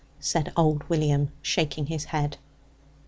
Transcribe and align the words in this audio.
said 0.19 0.51
old 0.57 0.83
William, 0.89 1.31
shaking 1.43 1.85
his 1.85 2.05
head. 2.05 2.35